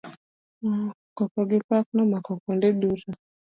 Koko 1.15 1.39
gi 1.49 1.59
pak 1.67 1.85
nomako 1.95 2.31
kuonde 2.41 2.67
duto. 2.79 3.09